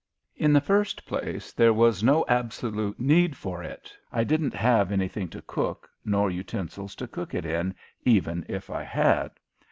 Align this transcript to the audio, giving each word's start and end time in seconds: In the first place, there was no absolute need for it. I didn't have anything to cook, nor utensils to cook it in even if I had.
In 0.35 0.51
the 0.51 0.59
first 0.61 1.05
place, 1.05 1.51
there 1.51 1.73
was 1.75 2.01
no 2.01 2.25
absolute 2.27 2.99
need 2.99 3.37
for 3.37 3.61
it. 3.61 3.95
I 4.11 4.23
didn't 4.23 4.55
have 4.55 4.91
anything 4.91 5.29
to 5.29 5.43
cook, 5.43 5.87
nor 6.03 6.31
utensils 6.31 6.95
to 6.95 7.07
cook 7.07 7.35
it 7.35 7.45
in 7.45 7.75
even 8.03 8.43
if 8.49 8.71
I 8.71 8.81
had. 8.81 9.29